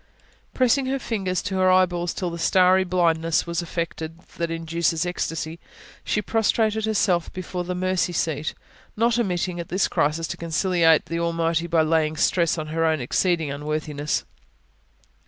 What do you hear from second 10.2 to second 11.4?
to conciliate the